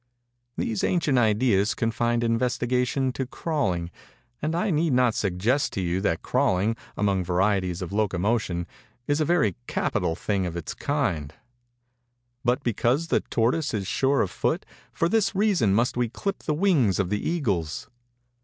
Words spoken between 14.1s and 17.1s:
of foot, for this reason must we clip the wings